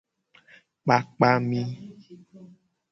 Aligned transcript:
Kpakpa 0.83 1.29
mi. 1.47 1.61